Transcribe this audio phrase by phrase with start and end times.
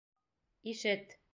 [0.69, 1.05] Ишет!